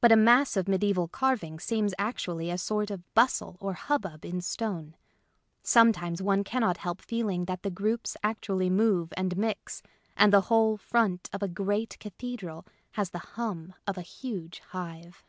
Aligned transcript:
But 0.00 0.12
a 0.12 0.16
mass 0.16 0.56
of 0.56 0.68
mediaeval 0.68 1.08
carving 1.08 1.58
seems 1.58 1.94
actually 1.98 2.48
a 2.48 2.56
sort 2.56 2.92
of 2.92 3.12
bustle 3.12 3.56
or 3.58 3.72
hubbub 3.72 4.24
in 4.24 4.40
stone. 4.40 4.94
Sometimes 5.64 6.22
one 6.22 6.44
cannot 6.44 6.76
help 6.76 7.00
feeling 7.02 7.46
that 7.46 7.64
the 7.64 7.68
groups 7.70 8.16
actually 8.22 8.70
move 8.70 9.12
and 9.16 9.36
mix, 9.36 9.82
and 10.16 10.32
the 10.32 10.42
whole 10.42 10.76
front 10.76 11.28
of 11.32 11.42
a 11.42 11.48
great 11.48 11.98
cathedral 11.98 12.64
has 12.92 13.10
the 13.10 13.18
hum 13.34 13.74
of 13.84 13.98
a 13.98 14.02
huge 14.02 14.60
hive. 14.68 15.24